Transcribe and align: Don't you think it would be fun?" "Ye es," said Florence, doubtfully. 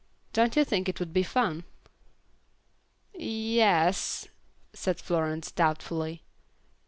Don't 0.33 0.55
you 0.55 0.65
think 0.65 0.89
it 0.89 0.99
would 0.99 1.13
be 1.13 1.21
fun?" 1.21 1.63
"Ye 3.13 3.59
es," 3.59 4.27
said 4.73 4.99
Florence, 4.99 5.51
doubtfully. 5.51 6.23